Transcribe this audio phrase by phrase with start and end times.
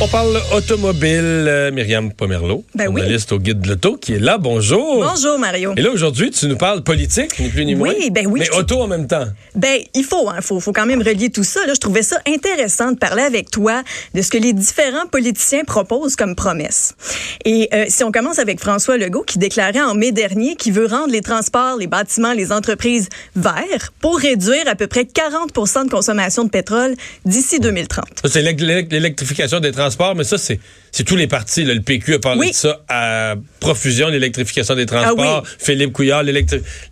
[0.00, 1.20] On parle automobile.
[1.48, 3.00] Euh, Myriam Pomerleau, Ben oui.
[3.00, 4.38] journaliste au Guide de l'Auto, qui est là.
[4.38, 5.02] Bonjour.
[5.04, 5.74] Bonjour Mario.
[5.76, 7.92] Et là, aujourd'hui, tu nous parles politique, ni plus ni moins.
[7.98, 9.26] Oui, ben oui, Mais auto en même temps.
[9.56, 11.66] Ben, il faut, hein, faut, faut quand même relier tout ça.
[11.66, 13.82] Là, je trouvais ça intéressant de parler avec toi
[14.14, 16.94] de ce que les différents politiciens proposent comme promesses.
[17.44, 20.86] Et euh, si on commence avec François Legault, qui déclarait en mai dernier qu'il veut
[20.86, 25.90] rendre les transports, les bâtiments, les entreprises verts pour réduire à peu près 40% de
[25.90, 26.94] consommation de pétrole
[27.24, 28.04] d'ici 2030.
[28.22, 30.60] Ça, c'est l'élec- l'élec- l'électrification des transports, mais ça, c'est,
[30.92, 31.64] c'est tous les partis.
[31.64, 31.74] là.
[31.74, 32.50] Le PQ a parlé Oui.
[32.50, 35.16] de ça à profusion, l'électrification des transports.
[35.18, 35.50] Ah oui.
[35.58, 36.22] Philippe Couillard,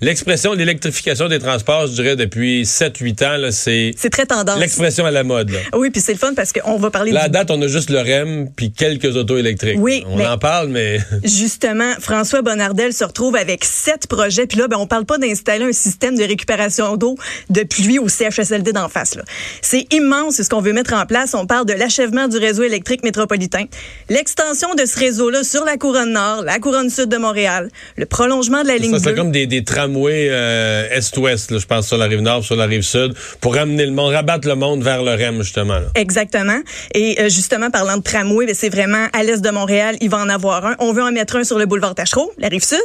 [0.00, 4.59] l'expression l'électrification des transports, je dirais, depuis 7-8 ans, là, c'est C'est très tendance.
[4.59, 5.51] l'expression à la mode.
[5.51, 5.59] là.
[5.74, 7.66] Oui, puis c'est le fun parce qu'on va parler Là, à du date, on a
[7.66, 9.77] juste le REM puis quelques autos électriques.
[9.78, 10.98] Oui, On mais- en parle, mais...
[11.24, 14.46] Justement, François Bonnardel se retrouve avec sept projets.
[14.46, 17.16] Puis là, ben, on parle pas d'installer un système de récupération d'eau
[17.51, 19.15] de pluie au CHSLD d'en face.
[19.15, 19.23] là.
[19.62, 21.34] C'est immense, c'est ce qu'on veut mettre en place.
[21.34, 23.65] On parle de l'achèvement du réseau électrique métropolitain,
[24.09, 28.62] l'extension de ce réseau-là sur la couronne nord, la couronne sud de Montréal, le prolongement
[28.62, 32.07] de la ligne Ça, c'est comme des, des tramways euh, est-ouest, je pense, sur la
[32.07, 35.12] rive nord, sur la rive sud, pour ramener le monde, rabattre le monde vers le
[35.12, 35.74] REM, justement.
[35.79, 35.87] là.
[35.95, 36.60] Exactement.
[36.95, 40.18] Et euh, justement, parlant de tramway, ben, c'est vraiment à l'est de Montréal, il va
[40.18, 40.76] en avoir un.
[40.79, 42.79] On veut en mettre un sur le boulevard Tachereau, la rive sud.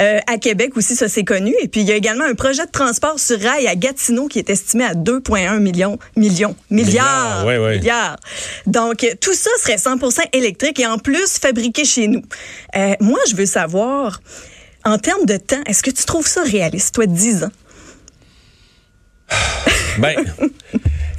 [0.00, 1.54] Euh, à Québec aussi, ça c'est connu.
[1.62, 4.38] Et puis, il y a également un projet de transport sur rail à Gatineau qui
[4.38, 7.78] est estimé à 2,1 millions, millions, milliards, Milliards, ouais, ouais.
[7.78, 8.16] milliards.
[8.66, 9.98] Donc, tout ça serait 100
[10.32, 12.22] électrique et en plus fabriqué chez nous.
[12.76, 14.20] Euh, moi, je veux savoir,
[14.84, 17.52] en termes de temps, est-ce que tu trouves ça réaliste, toi, de 10 ans?
[19.98, 20.14] Ben,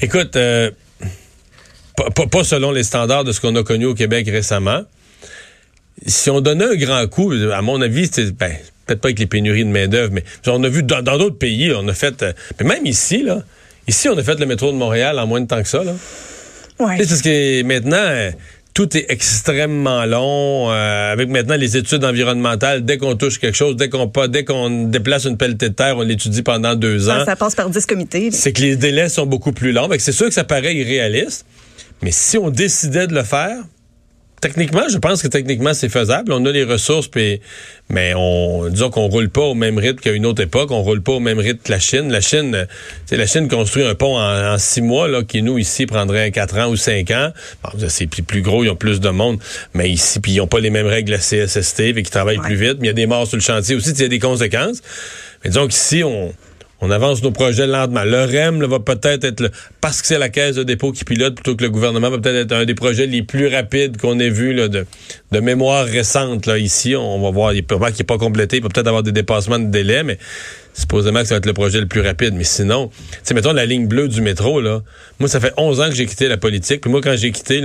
[0.01, 0.71] écoute, euh,
[2.31, 4.81] pas, selon les standards de ce qu'on a connu au Québec récemment.
[6.07, 9.27] Si on donnait un grand coup, à mon avis, c'est ben, peut-être pas avec les
[9.27, 12.23] pénuries de main-d'œuvre, mais on a vu dans d'autres pays, on a fait.
[12.23, 13.43] euh, mais même ici, là,
[13.87, 15.93] ici, on a fait le métro de Montréal en moins de temps que ça, là.
[16.79, 16.97] Ouais.
[16.97, 18.31] Sais, parce que maintenant,
[18.73, 20.71] tout est extrêmement long.
[20.71, 24.43] euh, avec maintenant les études environnementales, dès qu'on touche quelque chose, dès qu'on pas, dès
[24.45, 27.19] qu'on déplace une pelletée de terre, on l'étudie pendant deux ans.
[27.19, 28.31] Ça, ça passe par 10 comités.
[28.31, 29.89] C'est que les délais sont beaucoup plus longs.
[29.99, 31.45] C'est sûr que ça paraît irréaliste,
[32.01, 33.57] mais si on décidait de le faire,
[34.41, 36.33] techniquement, je pense que techniquement c'est faisable.
[36.33, 37.39] On a les ressources, puis
[37.89, 40.71] mais on disons qu'on roule pas au même rythme qu'à une autre époque.
[40.71, 42.11] On roule pas au même rythme que la Chine.
[42.11, 42.65] La Chine, euh,
[43.05, 46.31] c'est la Chine construit un pont en, en six mois, là, qui nous ici prendrait
[46.31, 47.31] quatre ans ou cinq ans.
[47.63, 49.39] Bon, c'est plus, plus gros, ils ont plus de monde,
[49.73, 52.37] mais ici, puis ils ont pas les mêmes règles de la CSST, fait qu'ils travaillent
[52.39, 52.45] Ouais.
[52.47, 52.77] plus vite.
[52.79, 54.81] Mais il y a des morts sur le chantier aussi, il y a des conséquences.
[55.43, 56.33] Mais disons qu'ici, on
[56.81, 58.03] on avance nos projets lentement.
[58.03, 61.35] Le REM là, va peut-être être, parce que c'est la caisse de dépôt qui pilote
[61.35, 64.31] plutôt que le gouvernement, va peut-être être un des projets les plus rapides qu'on ait
[64.31, 64.85] vu de,
[65.39, 66.47] mémoire récente.
[66.47, 68.87] Là, ici, on va voir, il peut voir qu'il n'est pas complété, il peut peut-être
[68.87, 70.17] avoir des dépassements de délai, mais
[70.73, 72.33] supposément que ça va être le projet le plus rapide.
[72.33, 72.89] Mais sinon,
[73.23, 74.81] tu mettons la ligne bleue du métro, là.
[75.19, 76.81] Moi, ça fait 11 ans que j'ai quitté la politique.
[76.81, 77.61] Puis moi, quand j'ai quitté,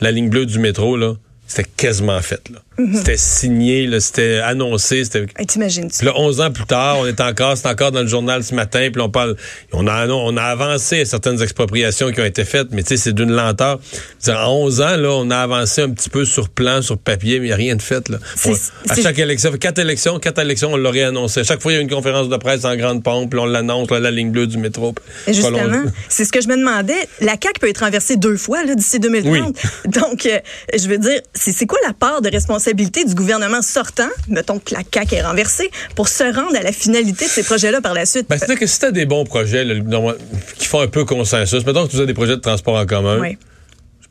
[0.00, 1.14] la ligne bleue du métro, là,
[1.46, 2.58] c'était quasiment fait, là.
[2.94, 5.02] C'était signé, c'était annoncé,
[5.36, 5.98] Hey, T'imagines-tu?
[5.98, 8.54] puis là, 11 ans plus tard, on est encore, c'est encore dans le journal ce
[8.54, 9.36] matin, puis on parle,
[9.72, 13.12] on a, on a avancé certaines expropriations qui ont été faites, mais tu sais, c'est
[13.12, 13.80] d'une lenteur.
[14.28, 17.46] En 11 ans, là, on a avancé un petit peu sur plan, sur papier, mais
[17.46, 18.18] il n'y a rien de fait, là.
[18.46, 18.52] On-
[18.90, 21.40] à chaque élection, quatre élections, quatre élections, on l'aurait annoncé.
[21.40, 23.46] À chaque fois, il y a une conférence de presse en grande pompe, puis on
[23.46, 24.94] l'annonce, la ligne bleue du métro.
[25.26, 26.94] Justement, c'est ce que je me demandais.
[27.20, 29.56] La CAQ peut être renversée deux fois d'ici 2030.
[29.88, 30.38] Donc, euh,
[30.76, 34.80] je veux dire, c'est quoi la part de responsabilité du gouvernement sortant, mettons que la
[34.92, 38.26] CAQ est renversée, pour se rendre à la finalité de ces projets-là par la suite?
[38.28, 39.74] Ben, c'est-à-dire que si t'as des bons projets, là,
[40.56, 43.18] qui font un peu consensus, mettons que tu as des projets de transport en commun,
[43.20, 43.36] Oui.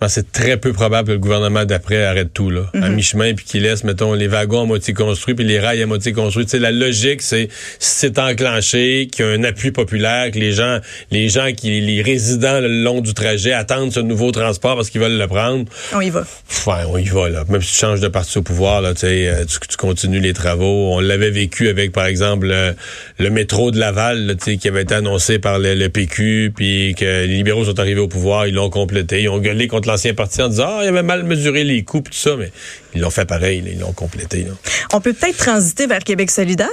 [0.02, 2.84] Je pense que c'est très peu probable que le gouvernement d'après arrête tout, là, Mhm.
[2.84, 5.86] à mi-chemin, puis qu'il laisse, mettons, les wagons à moitié construits, puis les rails à
[5.88, 6.46] moitié construits.
[6.46, 7.50] Tu sais, la logique, c'est
[7.80, 10.80] si c'est enclenché, qu'il y a un appui populaire, que les gens,
[11.12, 15.02] les gens qui, les résidents le long du trajet attendent ce nouveau transport parce qu'ils
[15.02, 15.66] veulent le prendre.
[15.94, 16.22] On y va.
[16.66, 17.44] Ouais, on y va, là.
[17.50, 20.22] Même si tu changes de parti au pouvoir, là, tu sais, euh, tu, tu continues
[20.22, 20.94] les travaux.
[20.94, 22.74] On l'avait vécu avec, par exemple, le,
[23.18, 26.54] le métro de Laval, là, tu sais, qui avait été annoncé par le, le PQ,
[26.56, 29.24] puis que les libéraux sont arrivés au pouvoir, ils l'ont complété.
[29.24, 32.02] Ils ont gueulé contre l'ancien parti en disant, ah, il avait mal mesuré les coûts,
[32.02, 32.52] tout ça, mais
[32.94, 34.48] ils l'ont fait pareil, ils l'ont complété.
[34.94, 36.68] On peut peut-être transiter vers Québec solidaire?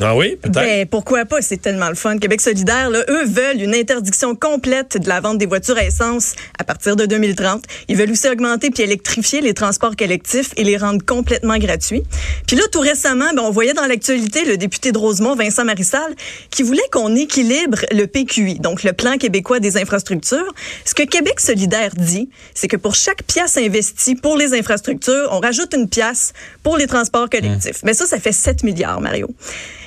[0.00, 0.54] Ah oui, peut-être.
[0.54, 1.42] Ben, pourquoi pas?
[1.42, 2.18] C'est tellement le fun.
[2.18, 6.34] Québec solidaire, là, eux veulent une interdiction complète de la vente des voitures à essence
[6.58, 7.64] à partir de 2030.
[7.88, 12.02] Ils veulent aussi augmenter puis électrifier les transports collectifs et les rendre complètement gratuits.
[12.46, 16.14] Puis là, tout récemment, ben, on voyait dans l'actualité le député de Rosemont, Vincent Marissal,
[16.50, 20.54] qui voulait qu'on équilibre le PQI, donc le plan québécois des infrastructures.
[20.84, 25.40] Ce que Québec solidaire dit, c'est que pour chaque pièce investie pour les infrastructures, on
[25.40, 26.32] rajoute une pièce
[26.62, 27.82] pour les transports collectifs.
[27.84, 29.28] Mais ça, ça fait 7 milliards, Mario.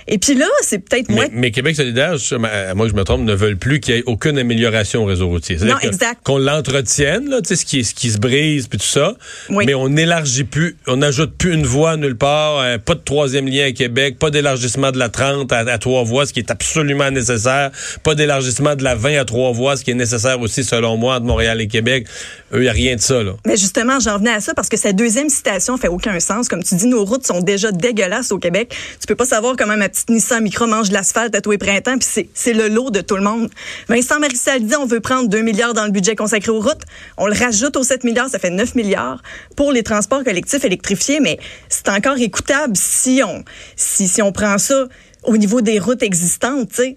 [0.07, 1.27] Et puis là, c'est peut-être mais, moins...
[1.31, 4.37] mais Québec solidaire, je, moi je me trompe, ne veulent plus qu'il y ait aucune
[4.37, 5.57] amélioration au réseau routier.
[5.61, 6.21] Non, exact.
[6.23, 9.15] Qu'on l'entretienne, là, tu sais, ce qui, ce qui se brise, puis tout ça,
[9.49, 9.65] Oui.
[9.65, 13.47] mais on n'élargit plus, on n'ajoute plus une voie nulle part, euh, pas de troisième
[13.47, 16.51] lien à Québec, pas d'élargissement de la 30 à, à trois voies, ce qui est
[16.51, 17.71] absolument nécessaire,
[18.03, 21.15] pas d'élargissement de la 20 à trois voies, ce qui est nécessaire aussi, selon moi,
[21.15, 22.07] entre Montréal et Québec.
[22.53, 23.33] Eux, il n'y a rien de ça, là.
[23.45, 26.47] Mais justement, j'en venais à ça parce que sa deuxième citation fait aucun sens.
[26.47, 28.75] Comme tu dis, nos routes sont déjà dégueulasses au Québec.
[28.99, 31.97] Tu peux pas savoir comment petite Nissan Micro mange de l'asphalte à tous les printemps,
[31.97, 33.49] puis c'est- le lot de tout le monde.
[33.87, 36.81] Vincent Marissal dit on veut prendre 2 milliards dans le budget consacré aux routes.
[37.17, 39.21] On le rajoute aux 7 milliards, ça fait 9 milliards
[39.55, 43.43] pour les transports collectifs électrifiés, mais c'est encore écoutable si on,
[43.75, 44.87] si, si on prend ça
[45.23, 46.95] au niveau des routes existantes, tu sais.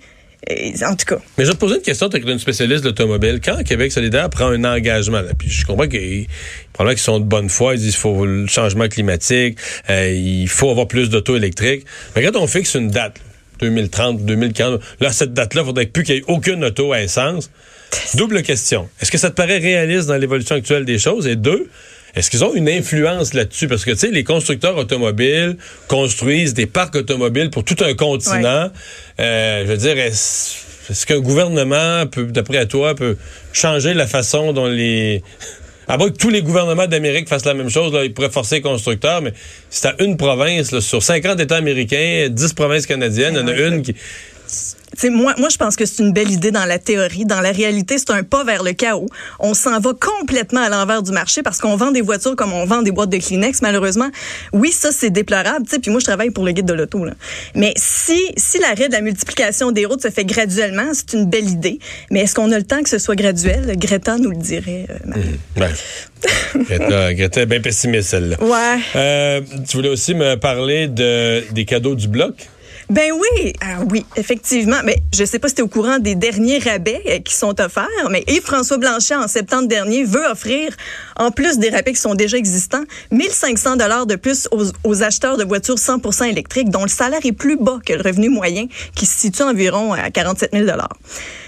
[0.49, 1.19] Et, En tout cas.
[1.37, 3.41] Mais je vais te poser une question, tu es une spécialiste de l'automobile.
[3.45, 6.27] Quand Québec solidaire prend un engagement, puis je comprends qu'ils
[6.79, 9.59] qu'ils sont de bonne foi, ils disent qu'il faut le changement climatique,
[9.91, 11.85] euh, il faut avoir plus d'auto électriques.
[12.15, 13.21] Mais quand on fixe une date,
[13.61, 17.51] 2030, 2040, là, cette date-là, il faudrait plus qu'il y ait aucune auto à essence.
[18.15, 18.89] Double question.
[19.01, 21.27] Est-ce que ça te paraît réaliste dans l'évolution actuelle des choses?
[21.27, 21.69] Et deux,
[22.15, 23.69] est-ce qu'ils ont une influence là-dessus?
[23.69, 25.57] Parce que, tu sais, les constructeurs automobiles
[25.89, 28.71] construisent des parcs automobiles pour tout un continent.
[29.21, 33.17] Euh, je veux dire, est-ce qu'un gouvernement, peut, d'après toi, peut
[33.53, 35.23] changer la façon dont les...
[35.89, 38.57] À moins que tous les gouvernements d'Amérique fassent la même chose, là, ils pourraient forcer
[38.57, 39.33] les constructeurs, mais
[39.71, 43.47] c'est à une province, là, sur 50 États américains, 10 provinces canadiennes, il y en
[43.47, 43.95] a une qui...
[45.11, 47.25] Moi, moi, je pense que c'est une belle idée dans la théorie.
[47.27, 49.09] Dans la réalité, c'est un pas vers le chaos.
[49.41, 52.65] On s'en va complètement à l'envers du marché parce qu'on vend des voitures comme on
[52.65, 54.09] vend des boîtes de Kleenex, malheureusement.
[54.53, 55.67] Oui, ça, c'est déplorable.
[55.67, 57.05] Puis moi, je travaille pour le guide de l'auto.
[57.05, 57.13] là.
[57.55, 61.49] Mais si, si l'arrêt de la multiplication des routes se fait graduellement, c'est une belle
[61.49, 61.79] idée.
[62.11, 63.75] Mais est-ce qu'on a le temps que ce soit graduel?
[63.77, 64.87] Greta nous le dirait.
[64.91, 65.39] euh, Marie.
[65.57, 65.73] Ben,
[66.65, 68.43] Greta, Greta est bien pessimiste, celle-là.
[68.43, 68.81] Ouais.
[68.97, 72.35] Euh, tu voulais aussi me parler de, des cadeaux du bloc?
[72.89, 74.77] Ben oui, ah oui, effectivement.
[74.85, 77.61] Mais je sais pas si tu es au courant des derniers rabais euh, qui sont
[77.61, 80.73] offerts, mais Yves-François Blanchet, en septembre dernier, veut offrir,
[81.17, 85.37] en plus des rabais qui sont déjà existants, 1500 dollars de plus aux, aux acheteurs
[85.37, 89.05] de voitures 100% électriques dont le salaire est plus bas que le revenu moyen, qui
[89.05, 90.97] se situe environ à 47 000 dollars.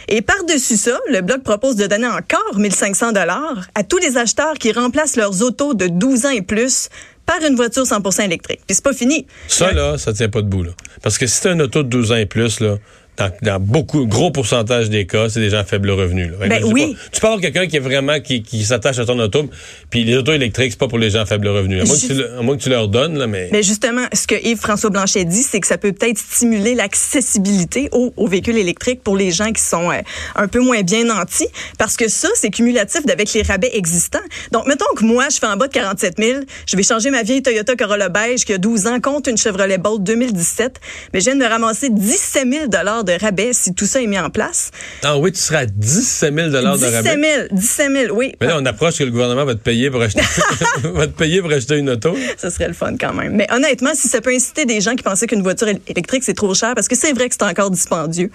[0.09, 4.55] Et par-dessus ça, le Bloc propose de donner encore 1500 dollars à tous les acheteurs
[4.55, 6.89] qui remplacent leurs autos de 12 ans et plus
[7.29, 8.61] par une voiture 100 électrique.
[8.67, 9.27] Puis c'est pas fini.
[9.49, 10.71] Ça, là, ça tient pas debout, là.
[11.03, 12.77] Parce que si t'as un auto de 12 ans et plus, là,
[13.19, 16.29] dans, dans beaucoup, gros pourcentage des cas, c'est des gens à faible revenu.
[16.31, 16.47] Là.
[16.49, 16.95] Ben oui.
[16.95, 19.49] pas- tu parles de quelqu'un qui est vraiment, qui, qui s'attache à ton auto,
[19.91, 21.81] puis les autos électriques, c'est pas pour les gens à faible revenu.
[21.81, 23.49] À moins, que tu, Juste- le- à moins que tu leur donnes, là, mais...
[23.53, 28.13] Mais justement, ce que Yves-François Blanchet dit, c'est que ça peut peut-être stimuler l'accessibilité aux,
[28.17, 30.01] aux véhicules électriques pour les gens qui sont euh,
[30.37, 31.49] un peu moins bien nantis,
[31.79, 34.19] parce que ça, c'est cumulatif avec les rabais existants.
[34.53, 37.23] Donc, mettons que moi, je fais en bas de 47 000, je vais changer ma
[37.23, 40.81] vieille Toyota Corolla beige qui a 12 ans contre une Chevrolet Bolt 2017,
[41.13, 42.77] mais je viens de me ramasser 17 000 de
[43.17, 44.71] rabais si tout ça est mis en place.
[45.03, 47.23] Ah oui, tu seras à 17 000 de 17 rabais.
[47.23, 48.35] 000, 17 000, oui.
[48.41, 50.21] Mais là, on approche que le gouvernement va te payer pour acheter,
[50.85, 52.17] va te payer pour acheter une auto.
[52.37, 53.35] Ce serait le fun quand même.
[53.35, 56.35] Mais honnêtement, si ça peut inciter des gens qui pensaient qu'une voiture él- électrique, c'est
[56.35, 58.31] trop cher, parce que c'est vrai que c'est encore dispendieux,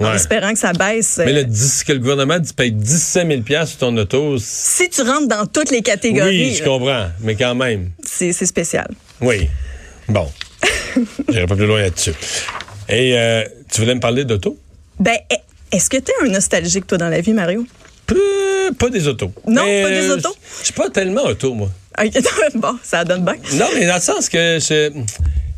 [0.00, 1.20] en espérant que ça baisse.
[1.24, 4.36] Mais euh, le 10, que le gouvernement te paye 17 000 piastres sur ton auto,
[4.38, 7.90] si tu rentres dans toutes les catégories, oui, je comprends, mais quand même.
[8.04, 8.88] c'est c'est spécial.
[9.20, 9.48] Oui.
[10.08, 10.26] Bon.
[11.28, 12.12] J'irai pas plus loin là-dessus.
[12.88, 14.58] Et euh, tu voulais me parler d'auto?
[14.98, 15.42] Ben, est-
[15.76, 17.66] est-ce que tu es un nostalgique, toi, dans la vie, Mario?
[18.06, 19.30] Peu- Pas des autos.
[19.46, 20.34] Non, Mais, pas des autos?
[20.60, 21.68] Je suis pas tellement auto, moi.
[22.02, 22.12] Ok,
[22.54, 23.34] bon, ça donne bien.
[23.54, 24.90] Non, mais dans le sens que je.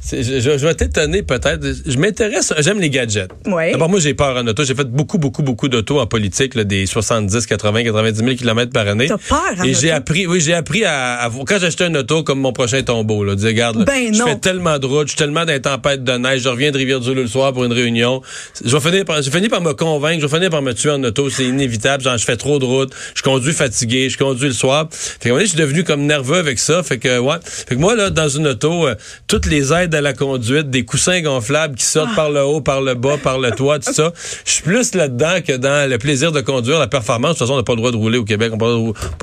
[0.03, 1.61] Je, je- vais t'étonner peut-être.
[1.87, 3.31] Je m'intéresse, j'aime les gadgets.
[3.47, 3.73] Ouais.
[3.73, 4.65] D'abord, moi, j'ai peur en auto.
[4.65, 8.73] J'ai fait beaucoup, beaucoup, beaucoup d'auto en politique, là, des 70, 80, 90 000 km
[8.73, 9.09] par année.
[9.09, 12.23] T'as peur en Et j'ai appris, oui, j'ai appris à, à- quand j'achetais une auto
[12.25, 15.13] comme mon prochain tombeau, là, dire, regarde, là, Ben je fais tellement de routes, je
[15.13, 17.73] suis tellement dans les tempêtes de neige, je reviens de Rivière-du-Loup le soir pour une
[17.73, 18.23] réunion.
[18.65, 20.91] Je vais finir par, je finis par me convaincre, je vais finir par me tuer
[20.93, 24.49] en auto, c'est inévitable, genre, je fais trop de routes, je conduis fatigué, je conduis
[24.49, 24.89] le soir.
[24.91, 27.37] Fait un donné, je suis devenu comme nerveux avec ça, fait que, ouais.
[27.45, 28.95] Fait que moi, là, dans une auto, euh,
[29.27, 32.81] toutes les aides à la conduite, des coussins gonflables qui sortent par le haut, par
[32.81, 34.13] le bas, par le toit, tout ça.
[34.45, 37.35] Je suis plus là-dedans que dans le plaisir de conduire, la performance.
[37.35, 38.71] De toute façon, on n'a pas le droit de rouler au Québec, on n'a pas,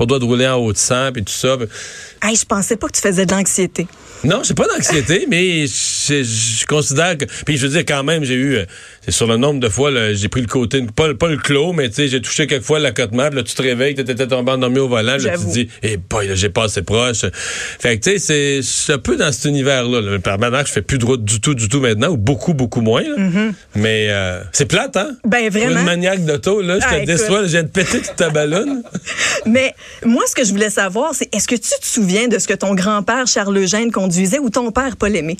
[0.02, 1.56] le droit- de rouler en haut de 100 et tout ça.
[2.22, 3.86] Hey, je pensais pas que tu faisais de l'anxiété.
[4.24, 7.24] Non, j'ai pas d'anxiété, mais je, je considère que.
[7.46, 8.58] Puis je veux dire, quand même, j'ai eu.
[9.08, 10.82] C'est sur le nombre de fois, j'ai pris le côté.
[10.94, 13.30] Pas, pas le clos, mais tu sais, j'ai touché quelques fois l'accotement.
[13.30, 15.16] Là, tu te réveilles, tu étais tombé endormi au volant.
[15.16, 17.24] Là, tu te dis, eh boy, là, j'ai pas assez proche.
[17.80, 20.02] Fait que, tu sais, c'est- un peu dans cet univers-là.
[20.02, 20.18] Là.
[20.18, 22.82] Par maintenant, je fais plus de route du tout, du tout maintenant, ou beaucoup, beaucoup
[22.82, 23.00] moins.
[23.02, 23.16] là.
[23.74, 25.12] Mais euh, c'est plate, hein?
[25.24, 25.28] Mm-hmm.
[25.30, 25.80] Ben, Pour vraiment.
[25.80, 27.06] Une maniaque d'auto, là, je Ah, te écoute.
[27.06, 28.82] déçois, là, je viens de péter toute ta ballonne.
[29.46, 29.72] Mais
[30.04, 32.52] moi, ce que je voulais savoir, c'est est-ce que tu te souviens de ce que
[32.52, 35.38] ton grand-père Charles Eugène conduisait ou ton père Paul Aimé?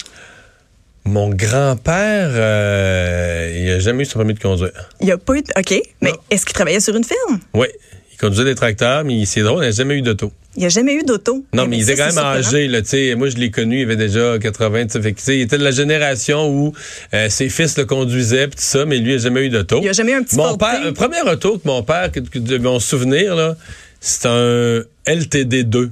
[1.09, 4.71] Mon grand-père, euh, il a jamais eu son permis de conduire.
[5.01, 5.43] Il a pas eu.
[5.43, 5.83] de- OK.
[6.03, 7.41] Mais est-ce qu'il travaillait sur une ferme?
[7.55, 7.67] Oui,
[8.13, 10.31] il conduisait des tracteurs, mais c'est drôle, il n'a jamais eu d'auto.
[10.57, 11.45] Il n'y a jamais eu d'auto.
[11.55, 13.15] Non, mais il ça, était quand même âgé, là, tu sais.
[13.15, 15.03] Moi, je l'ai connu, il avait déjà 80, tu sais.
[15.03, 16.73] Fait que, il était de la génération où
[17.15, 19.79] euh, ses fils le conduisaient, pis tout ça, mais lui, il n'a jamais eu d'auto.
[19.79, 22.11] Il n'y a jamais eu un petit Mon père, le premier auto que mon père,
[22.13, 23.55] que, que de mon souvenir,
[24.01, 25.91] c'est un LTD2.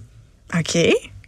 [0.59, 0.79] OK.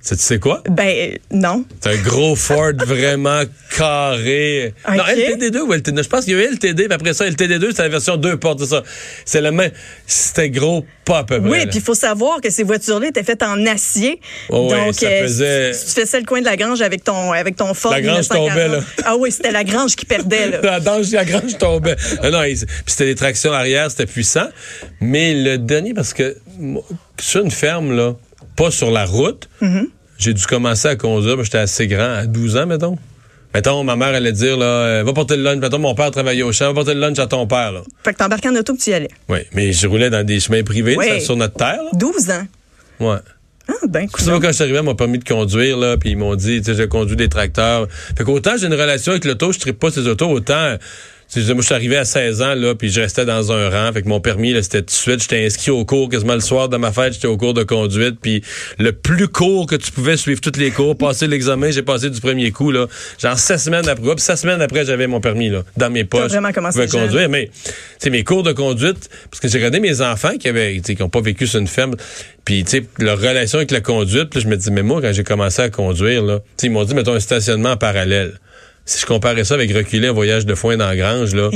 [0.06, 0.62] Tu sais quoi?
[0.70, 1.64] Ben, non.
[1.80, 3.42] C'est un gros Ford vraiment
[3.76, 4.72] carré.
[4.88, 5.08] Non, Ok.
[5.16, 6.02] LTD2 ou LTD?
[6.02, 8.38] Je pense qu'il y a eu LTD, puis après ça, LTD2, c'est la version 2
[8.38, 8.82] portes, c'est ça.
[9.24, 9.70] C'est le même.
[10.06, 11.50] C'était gros, pas à peu près.
[11.50, 14.20] Oui, puis il faut savoir que ces voitures-là étaient faites en acier.
[14.48, 17.32] Oh Donc, ça euh, faisait- si tu faisais le coin de la grange avec ton,
[17.32, 18.48] avec ton Ford La grange 1940.
[18.50, 18.84] tombait, là.
[19.04, 20.60] Ah oui, c'était la grange qui perdait, là.
[20.62, 21.96] La danse, la grange tombait.
[22.22, 24.48] Ah non, puis c'était des tractions arrière, c'était puissant.
[25.00, 26.82] Mais le dernier, parce que moi,
[27.20, 28.14] sur une ferme, là,
[28.58, 29.86] pas sur la route, Mm-hmm.
[30.18, 32.98] j'ai dû commencer à conduire, j'étais assez grand, à 12 ans, mettons.
[33.54, 35.58] Mettons, ma mère allait dire, là, euh, va porter le lunch.
[35.60, 37.80] Mettons, mon père travaillait au champ, va porter le lunch à ton père, là.
[38.04, 39.08] Fait que t'embarquais en auto que tu y allais.
[39.30, 41.06] Oui, mais je roulais dans des chemins privés, Oui.
[41.08, 41.90] ça, sur notre terre, là.
[41.94, 42.46] 12 ans.
[43.00, 43.16] Ouais.
[43.68, 45.96] Ah, ben, Tu sais, moi, quand je suis arrivé à mon permis de conduire, là,
[45.96, 47.86] puis ils m'ont dit, tu sais, j'ai conduit des tracteurs.
[48.16, 50.76] Fait qu'autant j'ai une relation avec l'auto, je ne pas ces autos, autant.
[51.32, 53.68] Tu sais, moi, je suis arrivé à 16 ans, là, puis je restais dans un
[53.68, 53.92] rang.
[53.92, 55.20] Fait que mon permis, là, c'était tout de suite.
[55.20, 57.12] J'étais inscrit au cours quasiment le soir de ma fête.
[57.12, 58.16] J'étais au cours de conduite.
[58.22, 58.42] Puis
[58.78, 62.20] le plus court que tu pouvais suivre tous les cours, passer l'examen, j'ai passé du
[62.20, 62.86] premier coup, là.
[63.18, 64.14] Genre 16 semaines après.
[64.14, 66.30] Puis 16 semaines après, j'avais mon permis, là, dans mes poches.
[66.32, 67.02] vraiment commencé Je jeune.
[67.02, 67.28] conduire.
[67.28, 70.74] Mais, tu sais, mes cours de conduite, parce que j'ai regardé mes enfants qui avaient,
[70.76, 71.94] tu sais, qui ont pas vécu sur une ferme,
[72.46, 75.12] puis, tu sais, leur relation avec la conduite, puis je me dis, mais moi, quand
[75.12, 78.38] j'ai commencé à conduire, là, tu sais, ils m'ont dit, mettons, un stationnement en parallèle.
[78.88, 81.50] Si je comparais ça avec reculer un voyage de foin dans la grange, là.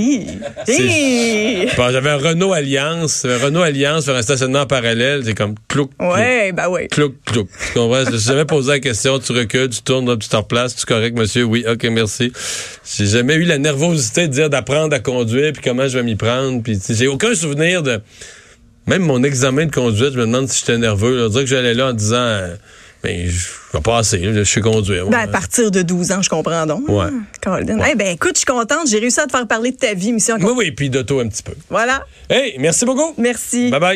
[0.67, 5.89] J'avais un Renault Alliance, un Renault Alliance faire un stationnement en parallèle, c'est comme clouc,
[5.97, 6.89] clouc, Ouais, ben oui.
[6.89, 7.49] clouc, clouc.
[7.69, 8.05] Tu comprends?
[8.05, 11.17] Je jamais posé la question, tu recules, tu tournes, là, tu te replaces, tu correct,
[11.17, 11.45] monsieur?
[11.45, 12.35] Oui, ok, merci.
[12.99, 16.17] J'ai jamais eu la nervosité de dire d'apprendre à conduire, puis comment je vais m'y
[16.17, 17.99] prendre, puis j'ai aucun souvenir de...
[18.87, 21.17] Même mon examen de conduite, je me demande si j'étais nerveux.
[21.17, 21.27] Là.
[21.27, 22.57] On dirait que j'allais là en disant, euh,
[23.03, 25.07] ben, je vais passer, là, je sais conduire.
[25.09, 26.89] Ben, à partir de 12 ans, je comprends donc.
[26.89, 27.07] Ouais.
[27.43, 27.79] Colin.
[27.79, 27.91] Ouais.
[27.93, 28.89] Eh ben, écoute, je suis contente.
[28.89, 30.37] J'ai réussi à te faire parler de ta vie, mission.
[30.41, 31.55] Oui, oui, puis d'auto un petit peu.
[31.69, 32.05] Voilà.
[32.31, 33.15] Hey, merci beaucoup.
[33.19, 33.71] Merci.
[33.71, 33.91] Bye bye.